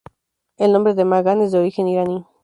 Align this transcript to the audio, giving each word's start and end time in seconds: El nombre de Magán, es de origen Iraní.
El 0.57 0.71
nombre 0.73 0.95
de 0.95 1.05
Magán, 1.05 1.41
es 1.41 1.51
de 1.51 1.59
origen 1.59 1.87
Iraní. 1.87 2.25